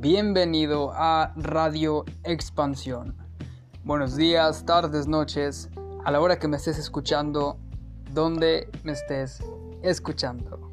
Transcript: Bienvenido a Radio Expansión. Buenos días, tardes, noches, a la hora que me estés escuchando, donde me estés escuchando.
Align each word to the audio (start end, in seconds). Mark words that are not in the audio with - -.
Bienvenido 0.00 0.92
a 0.94 1.34
Radio 1.36 2.06
Expansión. 2.24 3.14
Buenos 3.84 4.16
días, 4.16 4.64
tardes, 4.64 5.06
noches, 5.06 5.68
a 6.06 6.10
la 6.10 6.22
hora 6.22 6.38
que 6.38 6.48
me 6.48 6.56
estés 6.56 6.78
escuchando, 6.78 7.58
donde 8.10 8.70
me 8.82 8.92
estés 8.92 9.42
escuchando. 9.82 10.69